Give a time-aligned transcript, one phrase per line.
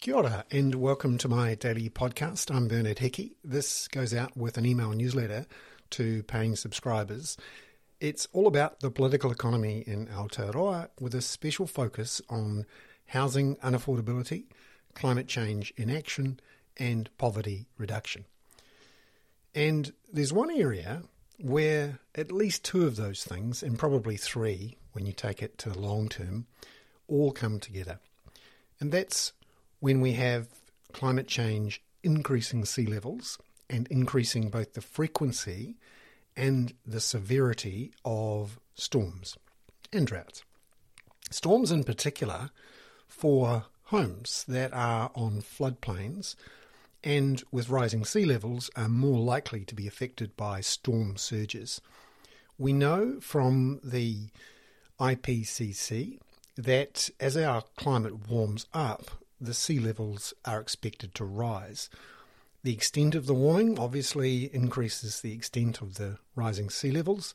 [0.00, 2.50] Kia ora, and welcome to my daily podcast.
[2.50, 3.36] I'm Bernard Hickey.
[3.44, 5.44] This goes out with an email newsletter
[5.90, 7.36] to paying subscribers.
[8.00, 12.64] It's all about the political economy in Aotearoa with a special focus on
[13.08, 14.44] housing unaffordability,
[14.94, 16.40] climate change inaction,
[16.78, 18.24] and poverty reduction.
[19.54, 21.02] And there's one area
[21.38, 25.68] where at least two of those things, and probably three when you take it to
[25.68, 26.46] the long term,
[27.06, 28.00] all come together.
[28.80, 29.34] And that's
[29.80, 30.48] when we have
[30.92, 33.38] climate change increasing sea levels
[33.68, 35.76] and increasing both the frequency
[36.36, 39.36] and the severity of storms
[39.92, 40.42] and droughts.
[41.30, 42.50] Storms, in particular,
[43.06, 46.34] for homes that are on floodplains
[47.02, 51.80] and with rising sea levels are more likely to be affected by storm surges.
[52.58, 54.28] We know from the
[54.98, 56.18] IPCC
[56.56, 59.10] that as our climate warms up,
[59.40, 61.88] the sea levels are expected to rise.
[62.62, 67.32] The extent of the warming obviously increases the extent of the rising sea levels,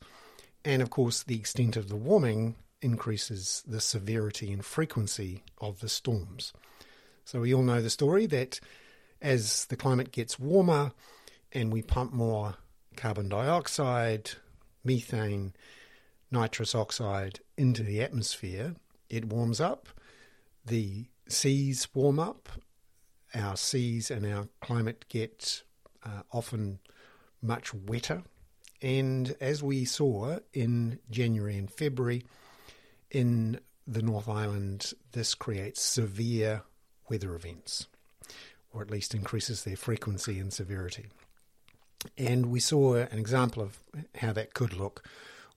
[0.64, 5.88] and of course, the extent of the warming increases the severity and frequency of the
[5.88, 6.52] storms.
[7.24, 8.60] So, we all know the story that
[9.20, 10.92] as the climate gets warmer
[11.52, 12.54] and we pump more
[12.96, 14.30] carbon dioxide,
[14.84, 15.54] methane,
[16.30, 18.76] nitrous oxide into the atmosphere,
[19.08, 19.88] it warms up,
[20.64, 22.48] the seas warm up,
[23.34, 25.62] our seas and our climate get
[26.04, 26.78] uh, often
[27.42, 28.22] much wetter.
[28.82, 32.24] And as we saw in January and February
[33.10, 36.62] in the North Island, this creates severe
[37.08, 37.86] weather events,
[38.72, 41.06] or at least increases their frequency and severity.
[42.18, 43.80] And we saw an example of
[44.16, 45.04] how that could look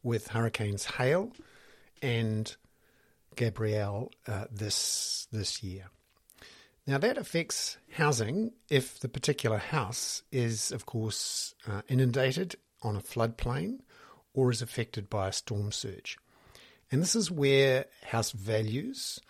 [0.01, 1.31] with hurricanes Hale
[2.01, 2.55] and
[3.39, 5.85] Gabrielle uh, this this year.
[6.85, 13.01] Now that affects housing if the particular house is, of course, uh, inundated on a
[13.01, 13.79] floodplain
[14.33, 16.17] or is affected by a storm surge.
[16.91, 19.21] And this is where house values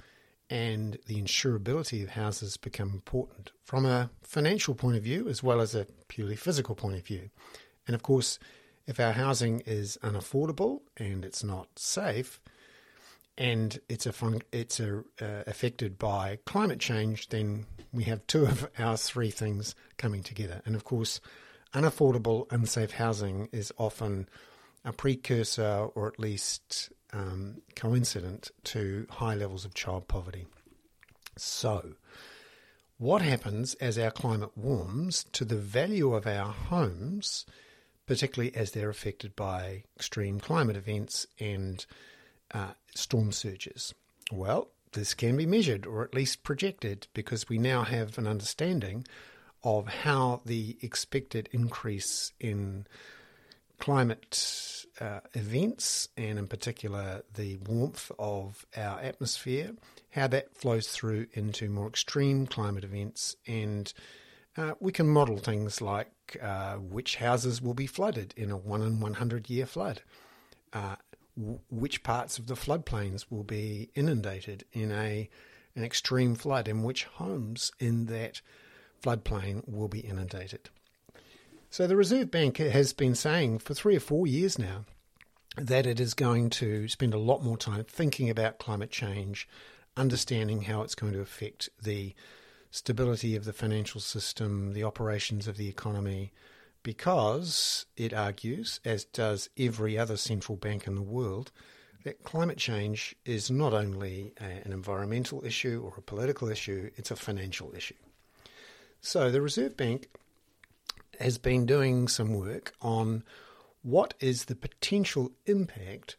[0.50, 5.62] and the insurability of houses become important from a financial point of view as well
[5.62, 7.30] as a purely physical point of view.
[7.86, 8.40] And of course,
[8.88, 12.40] if our housing is unaffordable and it's not safe,
[13.40, 18.44] and it's a fun, it's a, uh, affected by climate change, then we have two
[18.44, 20.62] of our three things coming together.
[20.66, 21.22] And of course,
[21.74, 24.28] unaffordable, unsafe housing is often
[24.84, 30.46] a precursor or at least um, coincident to high levels of child poverty.
[31.38, 31.94] So,
[32.98, 37.46] what happens as our climate warms to the value of our homes,
[38.06, 41.86] particularly as they're affected by extreme climate events and
[42.54, 43.94] uh, storm surges?
[44.32, 49.06] Well, this can be measured or at least projected because we now have an understanding
[49.64, 52.88] of how the expected increase in
[53.78, 59.72] climate uh, events and in particular the warmth of our atmosphere,
[60.12, 63.94] how that flows through into more extreme climate events and
[64.58, 68.82] uh, we can model things like uh, which houses will be flooded in a 1
[68.82, 70.02] in 100 year flood.
[71.70, 75.30] Which parts of the floodplains will be inundated in a
[75.76, 78.42] an extreme flood and which homes in that
[79.02, 80.70] floodplain will be inundated.
[81.70, 84.86] So the Reserve Bank has been saying for three or four years now
[85.56, 89.48] that it is going to spend a lot more time thinking about climate change,
[89.96, 92.14] understanding how it's going to affect the
[92.72, 96.34] stability of the financial system, the operations of the economy,
[96.84, 101.52] because it argues, as does every other central bank in the world,
[102.04, 107.12] that climate change is not only a, an environmental issue or a political issue, it's
[107.12, 107.96] a financial issue.
[109.02, 110.10] So the Reserve Bank
[111.20, 113.24] has been doing some work on
[113.82, 116.16] what is the potential impact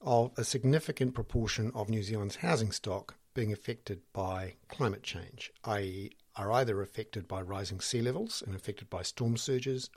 [0.00, 6.10] of a significant proportion of New Zealand's housing stock being affected by climate change, i.e.,
[6.36, 9.90] are either affected by rising sea levels and affected by storm surges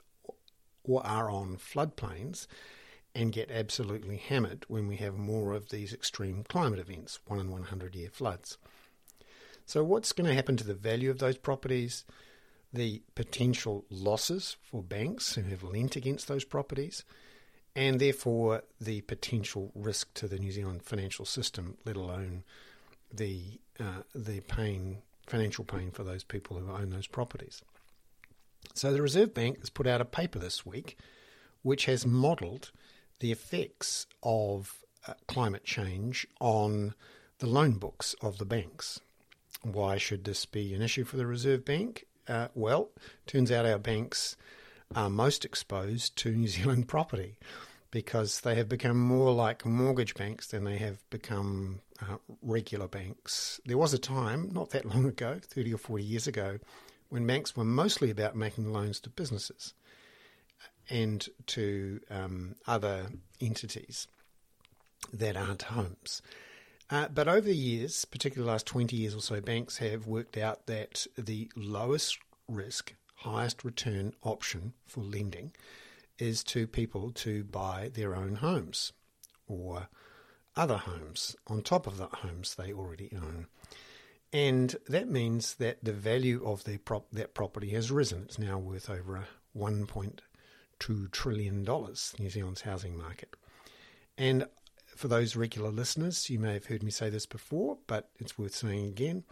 [0.84, 2.46] or are on floodplains
[3.14, 7.50] and get absolutely hammered when we have more of these extreme climate events, one in
[7.50, 8.56] 100 year floods.
[9.66, 12.04] So, what's going to happen to the value of those properties?
[12.72, 17.04] The potential losses for banks who have lent against those properties,
[17.74, 22.44] and therefore the potential risk to the New Zealand financial system, let alone
[23.12, 24.98] the uh, the pain,
[25.30, 27.62] financial pain for those people who own those properties.
[28.74, 30.98] So the Reserve Bank has put out a paper this week
[31.62, 32.70] which has modelled
[33.20, 36.94] the effects of uh, climate change on
[37.38, 39.00] the loan books of the banks.
[39.62, 42.06] Why should this be an issue for the Reserve Bank?
[42.26, 42.90] Uh, well,
[43.26, 44.36] turns out our banks
[44.94, 47.38] are most exposed to New Zealand property
[47.90, 53.60] because they have become more like mortgage banks than they have become uh, regular banks.
[53.64, 56.58] There was a time, not that long ago, 30 or 40 years ago,
[57.08, 59.74] when banks were mostly about making loans to businesses
[60.88, 63.06] and to um, other
[63.40, 64.06] entities
[65.12, 66.22] that aren't homes.
[66.90, 70.36] Uh, but over the years, particularly the last 20 years or so, banks have worked
[70.36, 72.18] out that the lowest
[72.48, 75.52] risk, highest return option for lending
[76.18, 78.92] is to people to buy their own homes
[79.46, 79.88] or
[80.56, 83.46] other homes on top of the homes they already own.
[84.32, 88.22] And that means that the value of the prop- that property has risen.
[88.24, 89.26] It's now worth over
[89.56, 93.34] $1.2 trillion, New Zealand's housing market.
[94.16, 94.46] And
[94.86, 98.54] for those regular listeners, you may have heard me say this before, but it's worth
[98.54, 99.24] saying again.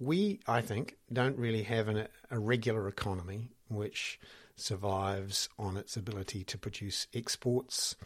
[0.00, 4.20] We, I think, don't really have an, a regular economy which
[4.56, 7.96] survives on its ability to produce exports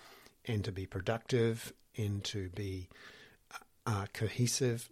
[0.44, 2.88] and to be productive and to be
[3.86, 4.88] uh, cohesive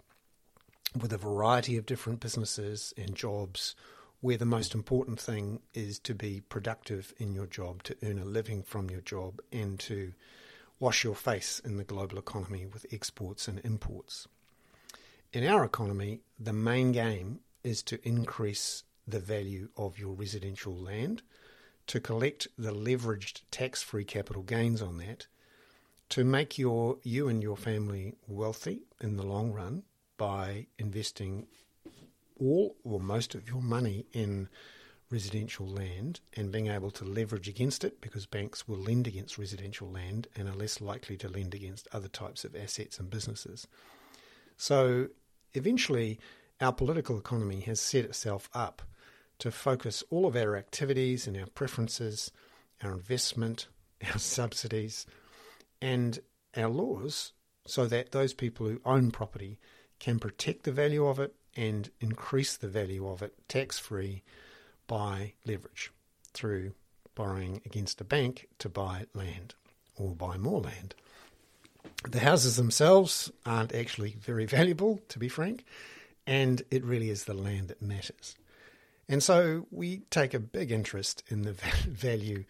[1.00, 3.74] with a variety of different businesses and jobs
[4.20, 8.24] where the most important thing is to be productive in your job, to earn a
[8.24, 10.12] living from your job, and to
[10.78, 14.28] wash your face in the global economy with exports and imports.
[15.32, 21.22] In our economy, the main game is to increase the value of your residential land,
[21.86, 25.26] to collect the leveraged tax free capital gains on that,
[26.10, 29.82] to make your you and your family wealthy in the long run
[30.18, 31.46] by investing
[32.38, 34.48] all or most of your money in
[35.10, 39.90] residential land and being able to leverage against it because banks will lend against residential
[39.90, 43.66] land and are less likely to lend against other types of assets and businesses.
[44.56, 45.08] So
[45.54, 46.20] eventually,
[46.60, 48.82] our political economy has set itself up
[49.38, 52.30] to focus all of our activities and our preferences,
[52.82, 53.68] our investment,
[54.12, 55.06] our subsidies,
[55.80, 56.18] and
[56.56, 57.32] our laws
[57.66, 59.58] so that those people who own property
[59.98, 64.22] can protect the value of it and increase the value of it tax free
[64.86, 65.92] by leverage
[66.32, 66.72] through
[67.14, 69.54] borrowing against a bank to buy land
[69.96, 70.94] or buy more land.
[72.08, 75.64] The houses themselves aren't actually very valuable, to be frank,
[76.26, 78.36] and it really is the land that matters.
[79.08, 81.52] And so we take a big interest in the
[81.88, 82.44] value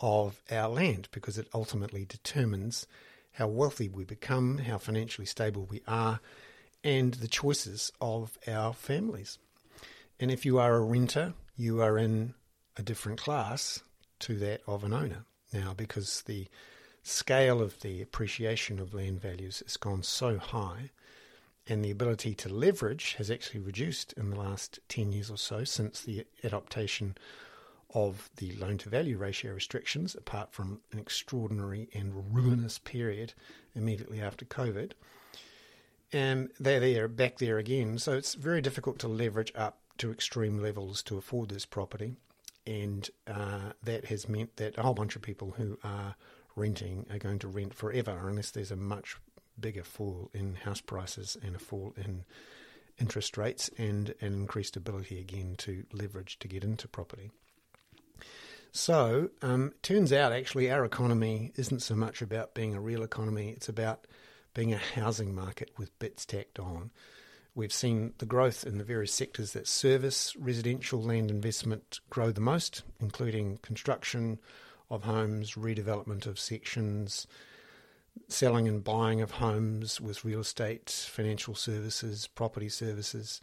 [0.00, 2.86] of our land because it ultimately determines
[3.32, 6.20] how wealthy we become, how financially stable we are,
[6.82, 9.38] and the choices of our families.
[10.18, 12.34] And if you are a renter, you are in
[12.76, 13.82] a different class
[14.20, 16.46] to that of an owner now because the
[17.02, 20.90] scale of the appreciation of land values has gone so high
[21.68, 25.64] and the ability to leverage has actually reduced in the last 10 years or so
[25.64, 27.16] since the adaptation
[27.94, 33.32] of the loan to value ratio restrictions, apart from an extraordinary and ruinous period
[33.74, 34.92] immediately after COVID.
[36.12, 37.98] And they're there, back there again.
[37.98, 42.16] So it's very difficult to leverage up to extreme levels to afford this property,
[42.66, 46.16] and uh, that has meant that a whole bunch of people who are
[46.54, 49.16] renting are going to rent forever unless there's a much
[49.58, 52.24] bigger fall in house prices and a fall in
[52.98, 57.30] interest rates and an increased ability again to leverage to get into property.
[58.72, 63.50] So, um, turns out actually our economy isn't so much about being a real economy,
[63.50, 64.06] it's about
[64.54, 66.90] being a housing market with bits tacked on.
[67.54, 72.40] We've seen the growth in the various sectors that service residential land investment grow the
[72.40, 74.38] most, including construction
[74.90, 77.26] of homes, redevelopment of sections,
[78.28, 83.40] selling and buying of homes with real estate, financial services, property services,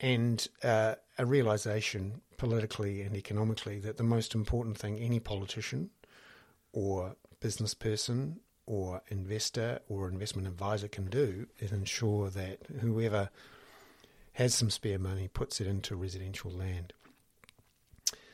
[0.00, 5.90] and uh, a realization politically and economically that the most important thing any politician
[6.72, 13.30] or business person or investor or investment advisor can do is ensure that whoever
[14.32, 16.92] has some spare money puts it into residential land.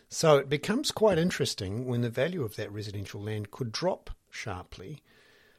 [0.09, 5.02] So it becomes quite interesting when the value of that residential land could drop sharply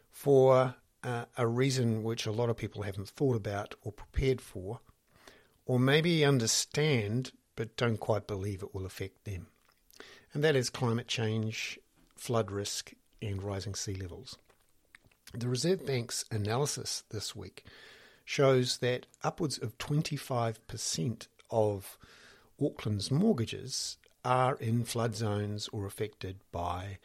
[0.10, 4.82] for uh, a reason which a lot of people haven't thought about or prepared for,
[5.66, 9.48] or maybe understand but don't quite believe it will affect them.
[10.34, 11.80] And that is climate change,
[12.16, 14.38] flood risk, and rising sea levels.
[15.34, 17.66] The Reserve Bank's analysis this week
[18.26, 21.98] shows that upwards of 25% of
[22.62, 26.98] Auckland's mortgages are in flood zones or affected by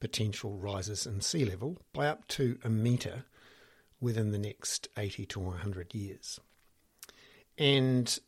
[0.00, 3.24] potential rises in sea level by up to a metre
[4.00, 6.40] within the next 80 to 100 years.
[7.56, 8.18] And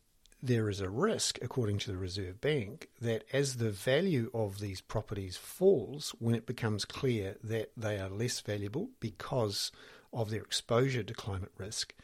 [0.43, 4.81] there is a risk, according to the Reserve Bank, that as the value of these
[4.81, 9.73] properties falls, when it becomes clear that they are less valuable because
[10.13, 11.95] of their exposure to climate risk,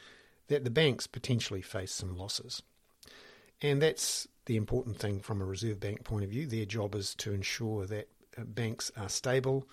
[0.48, 2.62] that the banks potentially face some losses.
[3.60, 6.46] And that's the important thing from a Reserve Bank point of view.
[6.46, 9.68] Their job is to ensure that uh, banks are stable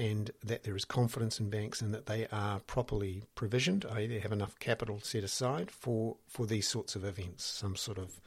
[0.00, 4.18] and that there is confidence in banks and that they are properly provisioned, i.e., they
[4.18, 8.18] have enough capital set aside for, for these sorts of events, some sort of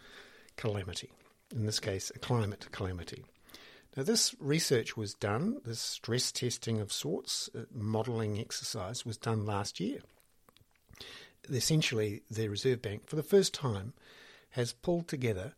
[0.55, 1.09] calamity.
[1.51, 3.25] In this case, a climate calamity.
[3.97, 9.43] Now, this research was done, this stress testing of sorts, uh, modelling exercise was done
[9.43, 10.01] last year.
[11.51, 13.93] Essentially, the Reserve Bank, for the first time,
[14.51, 15.53] has pulled together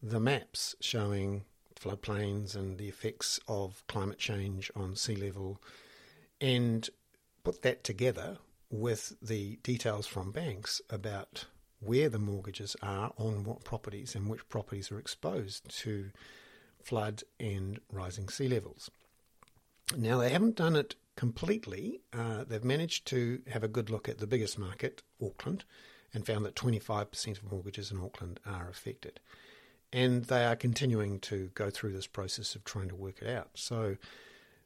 [0.00, 1.42] the maps showing
[1.80, 5.60] floodplains and the effects of climate change on sea level,
[6.40, 6.88] and
[7.44, 8.38] put that together
[8.70, 11.44] with the details from banks about
[11.80, 16.10] where the mortgages are on what properties and which properties are exposed to
[16.82, 18.90] flood and rising sea levels.
[19.96, 22.00] Now, they haven't done it completely.
[22.12, 25.64] Uh, they've managed to have a good look at the biggest market, Auckland,
[26.12, 29.20] and found that 25% of mortgages in Auckland are affected
[29.96, 33.48] and they are continuing to go through this process of trying to work it out.
[33.54, 33.96] So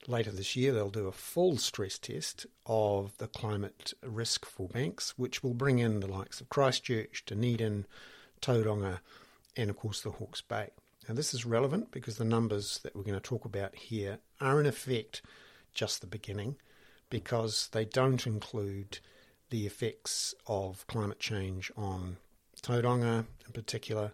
[0.08, 5.14] later this year, they'll do a full stress test of the climate risk for banks,
[5.16, 7.86] which will bring in the likes of Christchurch, Dunedin,
[8.42, 8.98] Tauranga,
[9.56, 10.70] and of course the Hawke's Bay.
[11.08, 14.58] Now, this is relevant because the numbers that we're going to talk about here are
[14.58, 15.22] in effect
[15.72, 16.56] just the beginning
[17.08, 18.98] because they don't include
[19.50, 22.16] the effects of climate change on
[22.60, 24.10] Tauranga in particular,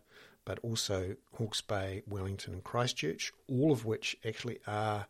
[0.47, 5.07] but also Hawke's Bay, Wellington, and Christchurch, all of which actually are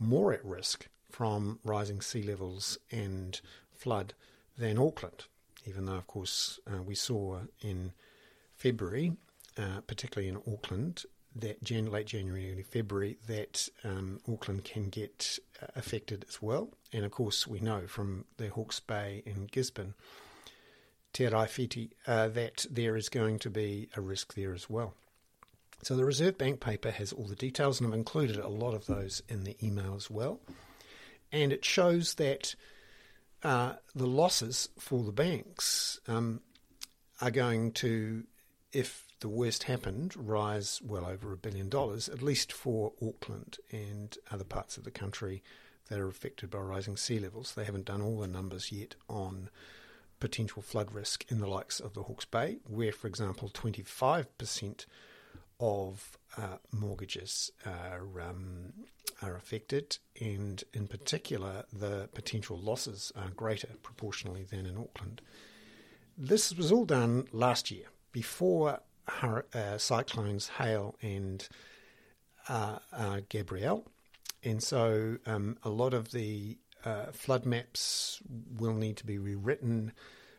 [0.00, 3.40] more at risk from rising sea levels and
[3.72, 4.14] flood
[4.58, 5.26] than Auckland,
[5.64, 7.92] even though, of course, uh, we saw in
[8.56, 9.12] February,
[9.56, 15.38] uh, particularly in Auckland, that Jan- late January, early February, that um, Auckland can get
[15.62, 16.70] uh, affected as well.
[16.94, 19.94] And of course, we know from the Hawke's Bay and Gisborne
[21.16, 24.92] Te Tairāwhiti, uh, that there is going to be a risk there as well.
[25.82, 28.84] So the Reserve Bank paper has all the details, and I've included a lot of
[28.84, 30.40] those in the email as well.
[31.32, 32.54] And it shows that
[33.42, 36.40] uh, the losses for the banks um,
[37.22, 38.24] are going to,
[38.74, 44.18] if the worst happened, rise well over a billion dollars, at least for Auckland and
[44.30, 45.42] other parts of the country
[45.88, 47.54] that are affected by rising sea levels.
[47.54, 49.48] They haven't done all the numbers yet on
[50.20, 54.86] potential flood risk in the likes of the Hawke's Bay, where, for example, 25%
[55.58, 58.72] of uh, mortgages are, um,
[59.22, 65.22] are affected, and in particular, the potential losses are greater proportionally than in Auckland.
[66.16, 68.80] This was all done last year before
[69.22, 71.46] uh, cyclones Hale and
[72.48, 73.84] uh, uh, Gabrielle.
[74.42, 78.20] And so um, a lot of the uh, flood maps
[78.58, 79.92] will need to be rewritten.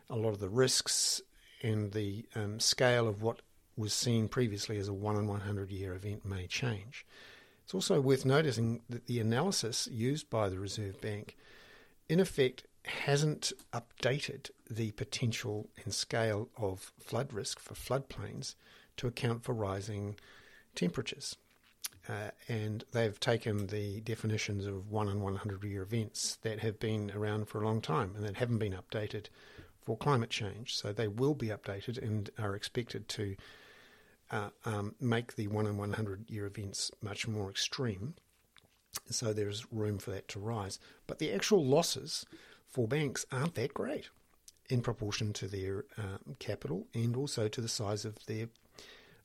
[0.10, 1.22] A lot of the risks
[1.62, 3.42] and the um, scale of what
[3.76, 7.06] was seen previously as a 1 in 100 year event may change.
[7.64, 11.36] It's also worth noticing that the analysis used by the Reserve Bank,
[12.08, 18.56] in effect, hasn't updated the potential and scale of flood risk for floodplains
[18.96, 20.16] to account for rising
[20.76, 21.36] temperatures.
[22.10, 27.12] Uh, and they've taken the definitions of one in 100 year events that have been
[27.12, 29.26] around for a long time and that haven't been updated
[29.82, 30.76] for climate change.
[30.76, 33.36] So they will be updated and are expected to
[34.32, 38.16] uh, um, make the one in 100 year events much more extreme.
[39.10, 40.80] So there's room for that to rise.
[41.08, 42.26] But the actual losses
[42.68, 44.10] for banks aren't that great
[44.70, 48.48] in proportion to their uh, capital and also to the size of their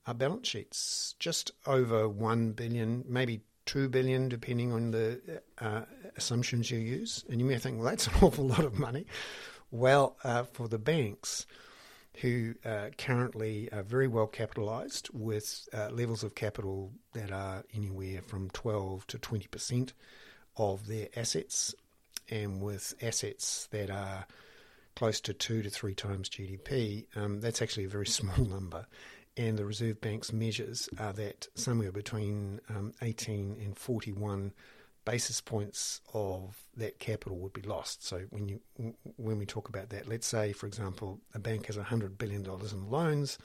[0.06, 5.82] our balance sheets just over 1 billion, maybe 2 billion, depending on the uh,
[6.16, 7.25] assumptions you use.
[7.28, 9.06] And you may think, well, that's an awful lot of money.
[9.71, 11.47] Well, uh, for the banks,
[12.21, 18.21] who uh, currently are very well capitalised with uh, levels of capital that are anywhere
[18.21, 19.92] from 12 to 20%
[20.56, 21.75] of their assets,
[22.28, 24.26] and with assets that are
[24.94, 28.87] close to two to three times GDP, um, that's actually a very small number
[29.36, 34.52] and the Reserve Bank's measures are that somewhere between um, 18 and 41
[35.04, 38.06] basis points of that capital would be lost.
[38.06, 38.60] So when you
[39.16, 42.72] when we talk about that, let's say, for example, a bank has 100 billion dollars
[42.72, 43.38] in loans,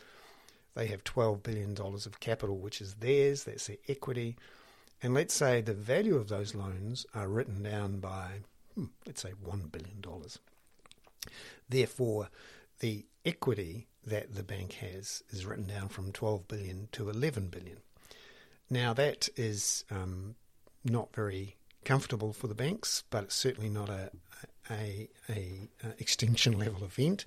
[0.76, 3.46] they have 12 billion dollars of capital, which is theirs.
[3.46, 4.36] That's their equity,
[5.02, 8.42] and let's say the value of those loans are written down by,
[8.76, 10.40] hmm, let's say, one billion dollars.
[11.70, 12.30] Therefore,
[12.80, 17.78] the equity that the bank has is written down from 12 billion to 11 billion.
[18.70, 20.36] Now that is um,
[20.84, 24.12] not very comfortable for the banks, but it's certainly not a,
[24.70, 27.26] a, a, a extinction level event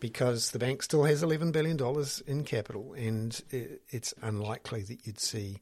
[0.00, 1.78] because the bank still has $11 billion
[2.26, 5.60] in capital, and it's unlikely that you'd see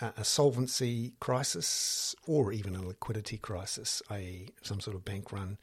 [0.00, 5.56] a solvency crisis or even a liquidity crisis, i.e., some sort of bank run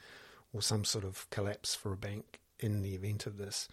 [0.53, 3.67] or some sort of collapse for a bank in the event of this.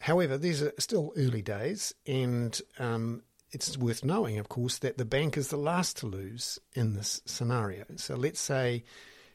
[0.00, 3.22] However, these are still early days, and um,
[3.52, 7.20] it's worth knowing, of course, that the bank is the last to lose in this
[7.24, 7.84] scenario.
[7.96, 8.84] So let's say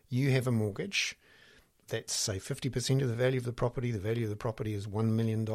[0.10, 1.16] you have a mortgage
[1.88, 4.88] that's, say, 50% of the value of the property, the value of the property is
[4.88, 5.48] $1 million,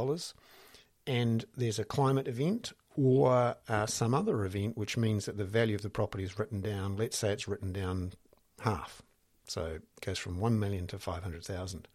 [1.06, 5.74] and there's a climate event or uh, some other event which means that the value
[5.74, 8.12] of the property is written down, let's say it's written down
[8.60, 9.02] half.
[9.46, 11.88] So it goes from 1 million to 500,000.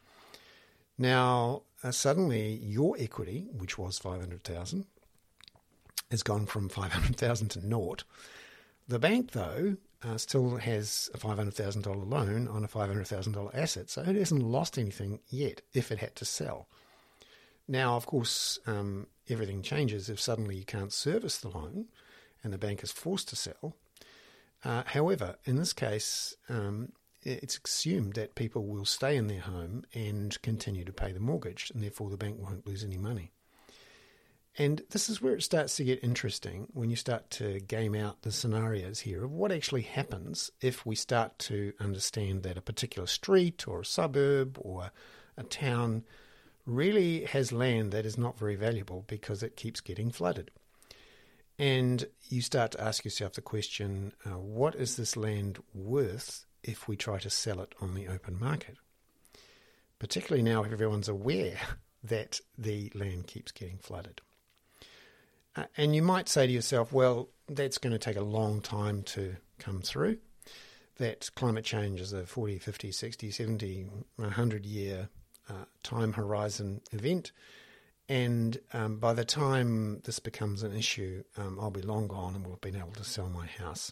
[0.98, 4.86] Now, uh, suddenly your equity, which was 500,000,
[6.10, 8.04] has gone from 500,000 to naught.
[8.88, 14.16] The bank, though, uh, still has a $500,000 loan on a $500,000 asset, so it
[14.16, 16.68] hasn't lost anything yet if it had to sell.
[17.68, 21.88] Now, of course, um, everything changes if suddenly you can't service the loan
[22.44, 23.76] and the bank is forced to sell.
[24.64, 26.94] Uh, however, in this case, um,
[27.28, 31.72] it's assumed that people will stay in their home and continue to pay the mortgage,
[31.74, 33.32] and therefore the bank won't lose any money.
[34.60, 38.24] And this is where it starts to get interesting when you start to game out
[38.24, 43.08] the scenarios here of what actually happens if we start to understand that a particular
[43.08, 44.90] street or a suburb or
[45.38, 46.04] a town
[46.66, 50.50] really has land that is not very valuable because it keeps getting flooded.
[51.60, 56.88] And you start to ask yourself the question uh, what is this land worth if
[56.88, 58.78] we try to sell it on the open market?
[60.00, 61.58] Particularly now, if everyone's aware
[62.04, 64.22] that the land keeps getting flooded.
[65.56, 69.02] Uh, and you might say to yourself, well, that's going to take a long time
[69.02, 70.18] to come through.
[70.98, 75.10] That climate change is a 40, 50, 60, 70, 100 year
[75.50, 77.32] uh, time horizon event.
[78.10, 82.44] And um, by the time this becomes an issue, um, I'll be long gone and
[82.44, 83.92] will have been able to sell my house.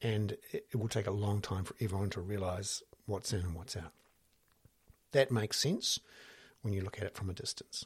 [0.00, 3.76] And it, will take a long time for everyone to realize what's in and what's
[3.76, 3.92] out.
[5.12, 5.98] That makes sense
[6.62, 7.84] when you look at it from a distance.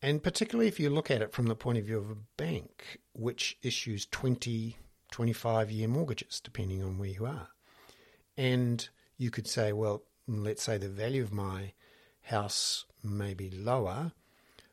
[0.00, 3.00] And particularly if you look at it from the point of view of a bank,
[3.12, 4.76] which issues 20,
[5.10, 7.48] 25 year mortgages, depending on where you are.
[8.36, 8.86] And
[9.16, 11.72] you could say, well, let's say the value of my
[12.22, 14.12] house may be lower,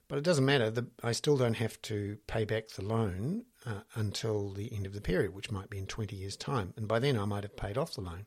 [0.08, 0.70] but it doesn't matter.
[0.70, 4.94] The, I still don't have to pay back the loan uh, until the end of
[4.94, 6.74] the period, which might be in 20 years' time.
[6.76, 8.26] And by then I might have paid off the loan.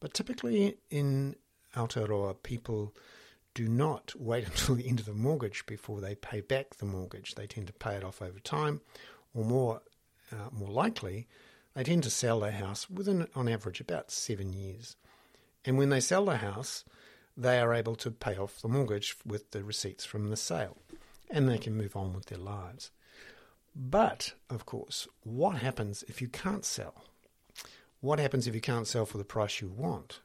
[0.00, 1.36] But typically in
[1.74, 2.94] Aotearoa, people
[3.54, 7.34] do not wait until the end of the mortgage before they pay back the mortgage.
[7.34, 8.80] They tend to pay it off over time,
[9.34, 9.82] or more,
[10.32, 11.26] uh, more likely,
[11.74, 14.96] they tend to sell their house within, on average, about seven years.
[15.64, 16.84] And when they sell the house,
[17.36, 20.78] they are able to pay off the mortgage with the receipts from the sale,
[21.30, 22.90] and they can move on with their lives.
[23.78, 27.04] But, of course, what happens if you can't sell?
[28.00, 30.20] What happens if you can't sell for the price you want?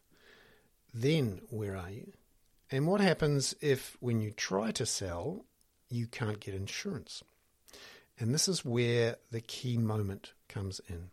[0.93, 2.13] Then, where are you?
[2.71, 5.43] And what happens if, when you try to sell,
[5.89, 7.23] you can't get insurance?
[8.17, 11.09] And this is where the key moment comes in.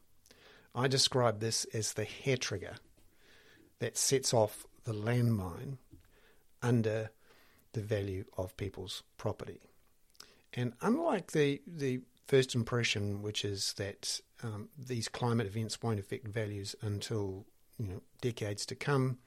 [0.77, 2.77] I describe this as the hair trigger
[3.81, 5.79] that sets off the landmine
[6.63, 7.11] under
[7.73, 9.61] the value of people's property.
[10.55, 16.29] And unlike the, the first impression, which is that um, these climate events won't affect
[16.29, 17.47] values until
[17.79, 19.19] you know decades to come,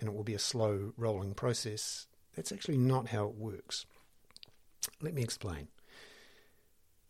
[0.00, 2.06] and it will be a slow rolling process.
[2.34, 3.86] That's actually not how it works.
[5.00, 5.68] Let me explain.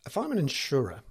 [0.05, 1.03] If I'm an insurer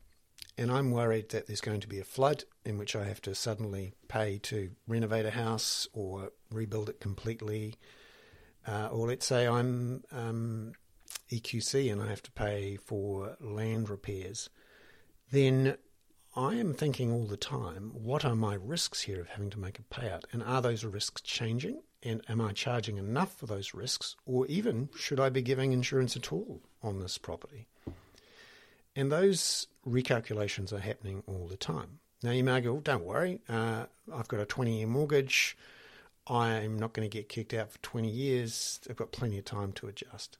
[0.57, 3.35] and I'm worried that there's going to be a flood in which I have to
[3.35, 7.75] suddenly pay to renovate a house or rebuild it completely,
[8.67, 10.73] uh, or let's say I'm um,
[11.31, 14.49] EQC and I have to pay for land repairs,
[15.31, 15.77] then
[16.35, 19.79] I am thinking all the time, what are my risks here of having to make
[19.79, 20.23] a payout?
[20.31, 21.81] And are those risks changing?
[22.01, 24.15] And am I charging enough for those risks?
[24.25, 27.67] Or even, should I be giving insurance at all on this property?
[28.95, 31.99] And those recalculations are happening all the time.
[32.21, 35.57] Now, you may go, don't worry, uh, I've got a 20 year mortgage.
[36.27, 38.79] I'm not going to get kicked out for 20 years.
[38.89, 40.37] I've got plenty of time to adjust.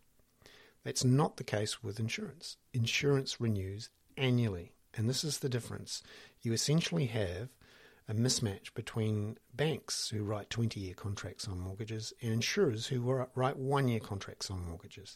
[0.84, 2.58] That's not the case with insurance.
[2.74, 4.74] Insurance renews annually.
[4.96, 6.02] And this is the difference.
[6.42, 7.50] You essentially have
[8.08, 13.02] a mismatch between banks who write 20 year contracts on mortgages and insurers who
[13.36, 15.16] write one year contracts on mortgages.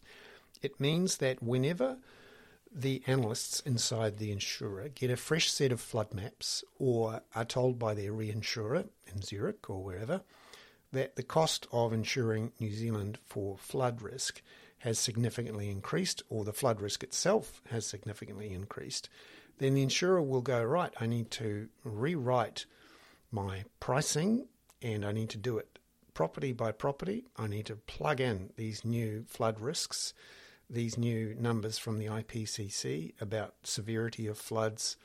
[0.62, 1.98] It means that whenever
[2.72, 7.78] the analysts inside the insurer get a fresh set of flood maps or are told
[7.78, 10.22] by their reinsurer in Zurich or wherever
[10.92, 14.42] that the cost of insuring New Zealand for flood risk
[14.84, 19.10] has significantly increased or the flood risk itself has significantly increased,
[19.58, 22.66] then the insurer will go, right, I need to rewrite
[23.32, 24.48] my pricing
[24.82, 25.80] and I need to do it
[26.14, 27.26] property by property.
[27.38, 30.14] I need to plug in these new flood risks
[30.70, 34.98] these new numbers from the IPCC about severity of floods,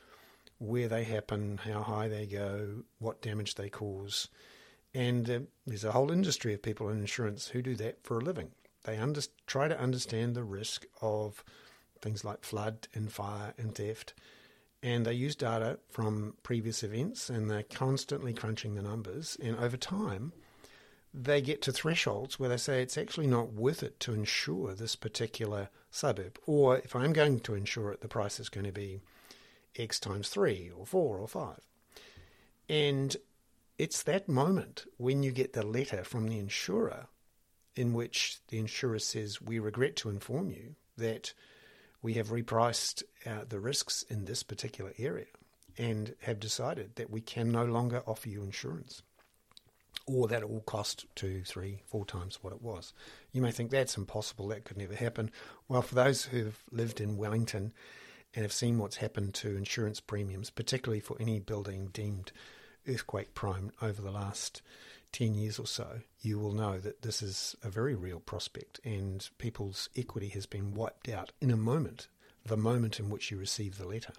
[0.59, 4.29] where they happen, how high they go, what damage they cause.
[4.95, 8.25] And uh, there's a whole industry of people in insurance who do that for a
[8.25, 8.51] living.
[8.85, 11.45] They under- try to understand the risk of
[12.01, 14.15] things like flood and fire and theft.
[14.83, 19.37] And they use data from previous events and they're constantly crunching the numbers.
[19.43, 20.33] And over time,
[21.13, 24.95] they get to thresholds where they say it's actually not worth it to insure this
[24.95, 26.39] particular suburb.
[26.47, 29.01] Or if I'm going to insure it, the price is going to be
[29.77, 31.61] X times three or four or five.
[32.69, 33.17] And
[33.79, 37.07] it's that moment when you get the letter from the insurer
[37.79, 41.33] in which the insurer says, We regret to inform you that
[42.03, 45.27] we have repriced uh, the risks in this particular area
[45.79, 49.03] and have decided that we can no longer offer you insurance
[50.07, 52.93] or that it will cost two, three, four times what it was.
[53.31, 55.31] You may think that's impossible, that could never happen.
[55.69, 57.73] Well, for those who've lived in Wellington
[58.35, 62.33] and have seen what's happened to insurance premiums, particularly for any building deemed
[62.89, 64.63] earthquake prone over the last
[65.13, 69.29] 10 years or so, you will know that this is a very real prospect and
[69.39, 72.09] people's equity has been wiped out in a moment,
[72.45, 74.13] the moment in which you receive the letter.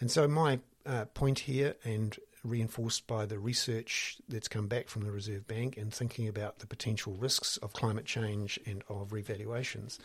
[0.00, 5.02] And so, my uh, point here, and reinforced by the research that's come back from
[5.02, 9.98] the Reserve Bank and thinking about the potential risks of climate change and of revaluations,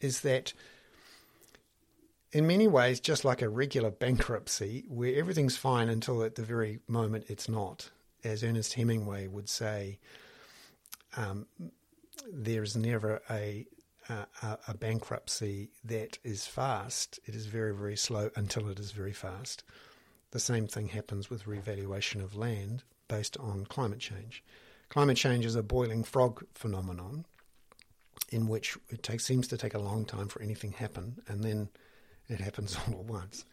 [0.00, 0.52] is that
[2.32, 6.80] in many ways, just like a regular bankruptcy, where everything's fine until at the very
[6.86, 7.90] moment it's not,
[8.24, 9.98] as Ernest Hemingway would say,
[11.16, 11.46] um,
[12.32, 13.66] there is never a,
[14.08, 17.20] a, a bankruptcy that is fast.
[17.26, 19.64] It is very, very slow until it is very fast.
[20.30, 24.44] The same thing happens with revaluation of land based on climate change.
[24.90, 27.24] Climate change is a boiling frog phenomenon
[28.30, 31.68] in which it seems to take a long time for anything happen, and then
[32.28, 33.44] it happens all at once.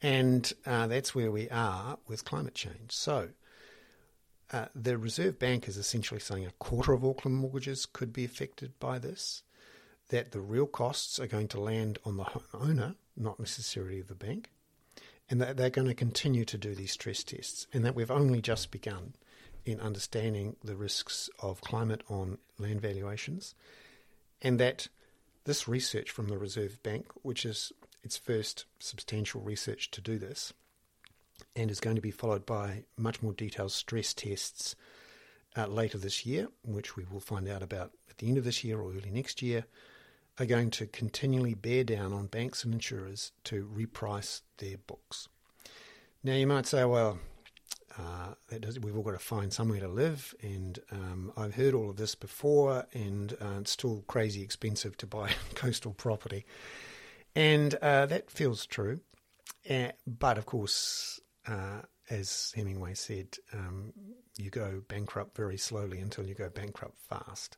[0.00, 2.90] And uh, that's where we are with climate change.
[2.90, 3.28] So
[4.52, 8.78] uh, the Reserve Bank is essentially saying a quarter of Auckland mortgages could be affected
[8.78, 9.42] by this,
[10.08, 14.50] that the real costs are going to land on the owner, not necessarily the bank
[15.32, 18.42] and that they're going to continue to do these stress tests, and that we've only
[18.42, 19.14] just begun
[19.64, 23.54] in understanding the risks of climate on land valuations,
[24.42, 24.88] and that
[25.44, 30.52] this research from the Reserve Bank, which is its first substantial research to do this,
[31.54, 34.74] and is going to be followed by much more detailed stress tests
[35.56, 38.64] uh, later this year, which we will find out about at the end of this
[38.64, 39.66] year or early next year,
[40.38, 45.28] are going to continually bear down on banks and insurers to reprice their books.
[46.24, 47.18] Now, you might say, well,
[47.98, 48.34] uh,
[48.80, 52.14] we've all got to find somewhere to live, and um, I've heard all of this
[52.14, 56.46] before, and uh, it's still crazy expensive to buy coastal property.
[57.34, 59.00] And uh, that feels true.
[59.68, 63.92] Uh, but of course, uh, as Hemingway said, um,
[64.36, 67.56] you go bankrupt very slowly until you go bankrupt fast.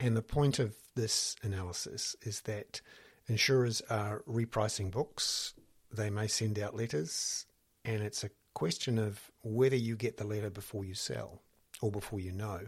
[0.00, 2.80] And the point of this analysis is that
[3.28, 5.54] insurers are repricing books.
[5.92, 7.46] They may send out letters,
[7.84, 11.42] and it's a question of whether you get the letter before you sell
[11.80, 12.60] or before you know.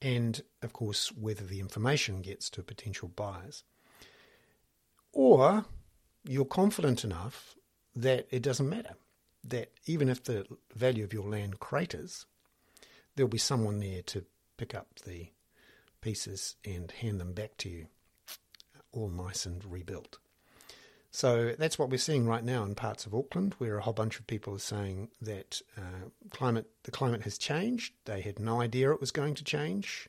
[0.00, 3.64] And of course, whether the information gets to potential buyers.
[5.12, 5.64] Or
[6.24, 7.56] you're confident enough
[7.94, 8.96] that it doesn't matter,
[9.46, 12.26] that even if the value of your land craters,
[13.14, 14.24] there'll be someone there to
[14.56, 15.28] pick up the
[16.00, 17.86] pieces and hand them back to you,
[18.92, 20.18] all nice and rebuilt.
[21.10, 24.18] So that's what we're seeing right now in parts of Auckland, where a whole bunch
[24.18, 27.94] of people are saying that uh, climate the climate has changed.
[28.04, 30.08] They had no idea it was going to change,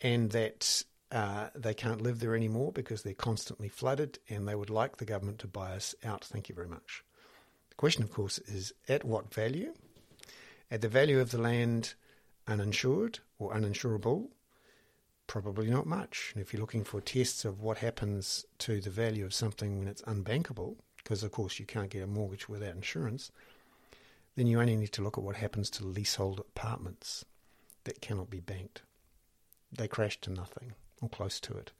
[0.00, 0.82] and that
[1.12, 5.04] uh, they can't live there anymore because they're constantly flooded, and they would like the
[5.04, 6.24] government to buy us out.
[6.24, 7.04] Thank you very much.
[7.78, 9.72] Question, of course, is at what value?
[10.70, 11.94] At the value of the land
[12.46, 14.28] uninsured or uninsurable,
[15.28, 16.32] Probably not much.
[16.32, 19.86] And if you're looking for tests of what happens to the value of something when
[19.86, 23.30] it's unbankable, because of course you can't get a mortgage without insurance,
[24.36, 27.26] then you only need to look at what happens to leasehold apartments
[27.84, 28.80] that cannot be banked.
[29.70, 31.72] They crash to nothing or close to it,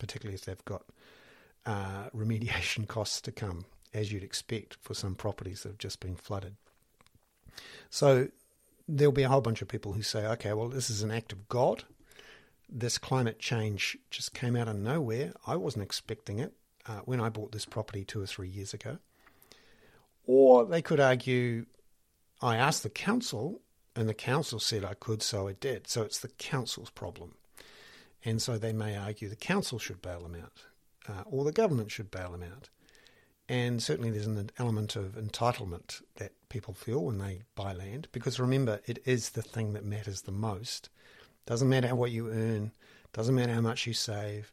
[0.00, 0.82] particularly if they've got
[1.64, 3.66] uh, remediation costs to come,
[3.96, 6.54] as you'd expect for some properties that have just been flooded.
[7.88, 8.28] So
[8.86, 11.32] there'll be a whole bunch of people who say, okay, well, this is an act
[11.32, 11.84] of God.
[12.68, 15.32] This climate change just came out of nowhere.
[15.46, 16.52] I wasn't expecting it
[16.86, 18.98] uh, when I bought this property two or three years ago.
[20.26, 21.64] Or they could argue,
[22.42, 23.62] I asked the council,
[23.94, 25.88] and the council said I could, so I did.
[25.88, 27.36] So it's the council's problem.
[28.24, 30.64] And so they may argue the council should bail them out,
[31.08, 32.68] uh, or the government should bail them out.
[33.48, 38.40] And certainly there's an element of entitlement that people feel when they buy land, because
[38.40, 40.88] remember, it is the thing that matters the most.
[41.46, 42.72] Doesn't matter what you earn,
[43.12, 44.52] doesn't matter how much you save,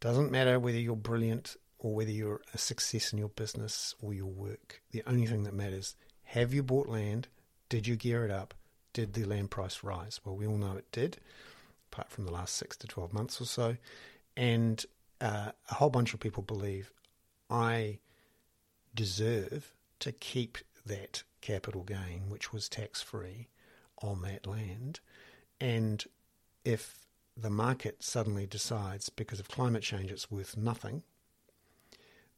[0.00, 4.26] doesn't matter whether you're brilliant or whether you're a success in your business or your
[4.26, 4.82] work.
[4.90, 7.28] The only thing that matters have you bought land?
[7.70, 8.52] Did you gear it up?
[8.92, 10.20] Did the land price rise?
[10.24, 11.16] Well, we all know it did,
[11.90, 13.76] apart from the last six to 12 months or so.
[14.36, 14.84] And
[15.22, 16.92] uh, a whole bunch of people believe
[17.48, 17.98] I
[18.98, 23.46] deserve to keep that capital gain, which was tax free,
[24.02, 24.98] on that land.
[25.60, 26.04] And
[26.64, 27.06] if
[27.36, 31.04] the market suddenly decides because of climate change it's worth nothing,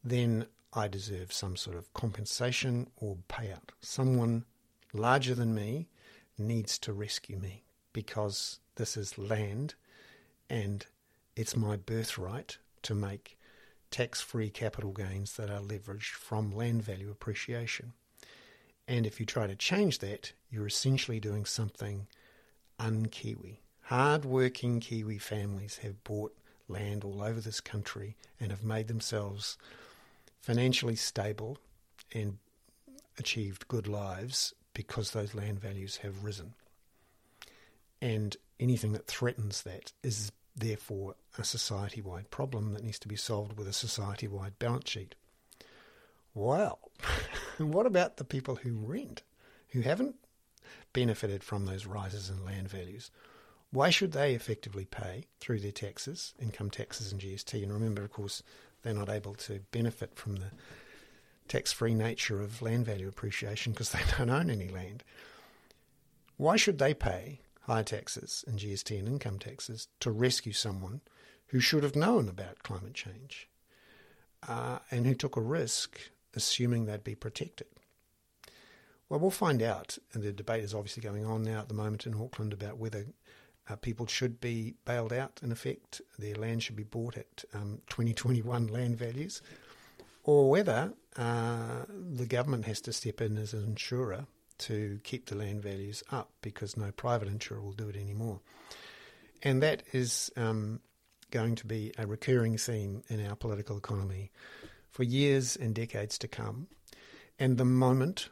[0.03, 3.69] then I deserve some sort of compensation or payout.
[3.79, 4.45] Someone
[4.93, 5.87] larger than me
[6.37, 9.73] needs to rescue me because this is land
[10.47, 10.85] and
[11.35, 13.39] it's my birthright to make
[13.91, 17.93] tax free capital gains that are leveraged from land value appreciation.
[18.87, 22.07] And if you try to change that, you're essentially doing something
[22.79, 23.61] un Kiwi.
[23.83, 26.35] Hard working Kiwi families have bought
[26.67, 29.57] land all over this country and have made themselves
[30.41, 31.57] financially stable
[32.13, 32.37] and
[33.19, 36.53] achieved good lives because those land values have risen.
[38.01, 43.15] And anything that threatens that is therefore a society wide problem that needs to be
[43.15, 45.15] solved with a society wide balance sheet.
[46.33, 46.79] Well,
[47.57, 49.23] what about the people who rent,
[49.69, 50.15] who haven't
[50.93, 53.11] benefited from those rises in land values?
[53.71, 57.63] Why should they effectively pay through their taxes, income taxes and GST?
[57.63, 58.43] And remember, of course,
[58.83, 60.51] they're not able to benefit from the
[61.47, 65.03] tax free nature of land value appreciation because they don't own any land.
[66.37, 71.01] Why should they pay higher taxes and GST and income taxes to rescue someone
[71.47, 73.47] who should have known about climate change
[74.47, 75.99] uh, and who took a risk
[76.35, 77.67] assuming they'd be protected?
[79.09, 79.97] Well, we'll find out.
[80.13, 83.05] And the debate is obviously going on now at the moment in Auckland about whether
[83.69, 87.81] uh, people should be bailed out, in effect, their land should be bought at um,
[87.89, 89.41] 2021 land values,
[90.23, 94.25] or whether uh, the government has to step in as an insurer
[94.61, 98.39] to keep the land values up because no private insurer will do it anymore.
[99.43, 100.79] And that is um,
[101.31, 104.31] going to be a recurring theme in our political economy
[104.89, 106.67] for years and decades to come.
[107.39, 108.29] And the moment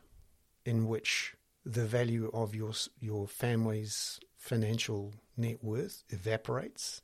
[0.66, 7.02] in which the value of your your family's financial net worth evaporates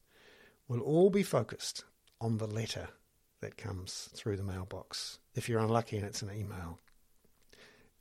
[0.67, 1.83] will all be focused
[2.21, 2.89] on the letter
[3.41, 5.19] that comes through the mailbox.
[5.35, 6.79] If you're unlucky and it's an email,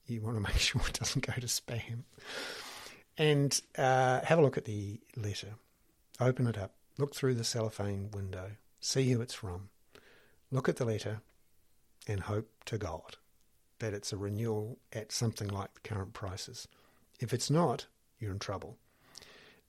[0.06, 2.04] you want to make sure it doesn't go to spam.
[3.16, 5.54] And uh, have a look at the letter.
[6.20, 6.72] Open it up.
[6.98, 8.52] Look through the cellophane window.
[8.80, 9.68] See who it's from.
[10.50, 11.20] Look at the letter
[12.06, 13.16] and hope to God
[13.78, 16.68] that it's a renewal at something like the current prices.
[17.20, 17.86] If it's not,
[18.18, 18.76] you're in trouble.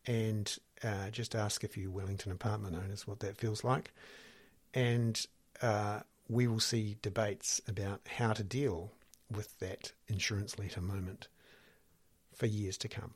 [0.06, 3.91] And uh, just ask a few Wellington apartment owners what that feels like.
[4.74, 5.26] And
[5.62, 8.91] uh, we will see debates about how to deal
[9.36, 11.28] with that insurance letter moment
[12.34, 13.13] for years to come.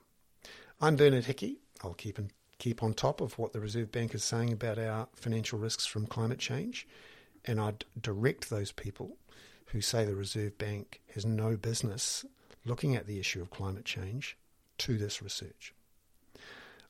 [0.81, 1.59] I'm Bernard Hickey.
[1.83, 5.07] I'll keep in, keep on top of what the Reserve Bank is saying about our
[5.13, 6.87] financial risks from climate change,
[7.45, 9.17] and I'd direct those people
[9.67, 12.25] who say the Reserve Bank has no business
[12.65, 14.37] looking at the issue of climate change
[14.79, 15.73] to this research.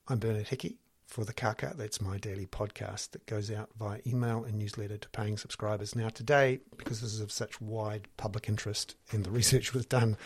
[0.07, 0.77] I'm Bernard Hickey
[1.09, 1.73] for the Kaka.
[1.75, 5.95] That's my daily podcast that goes out via email and newsletter to paying subscribers.
[5.95, 10.17] Now, today, because this is of such wide public interest and the research was done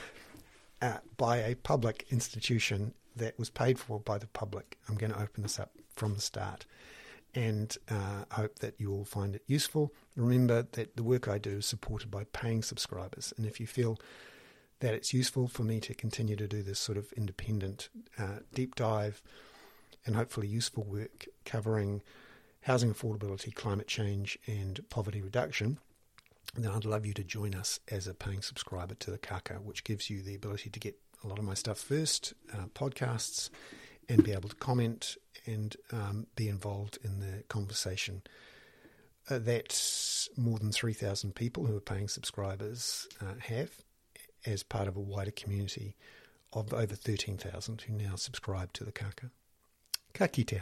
[0.81, 5.21] uh, by a public institution that was paid for by the public, I'm going to
[5.21, 6.65] open this up from the start
[7.33, 9.93] and uh, hope that you all find it useful.
[10.17, 13.97] Remember that the work I do is supported by paying subscribers, and if you feel
[14.81, 18.75] that it's useful for me to continue to do this sort of independent uh, deep
[18.75, 19.23] dive
[20.05, 22.01] and hopefully useful work covering
[22.61, 25.79] housing affordability, climate change, and poverty reduction,
[26.55, 29.83] then I'd love you to join us as a paying subscriber to the Kaka, which
[29.83, 33.49] gives you the ability to get a lot of my stuff first, uh, podcasts,
[34.09, 38.21] and be able to comment and um, be involved in the conversation.
[39.29, 43.71] Uh, that more than 3,000 people who are paying subscribers uh, have
[44.45, 45.95] as part of a wider community
[46.51, 49.31] of over 13,000 who now subscribe to the Kaka.
[50.13, 50.61] Ka kite.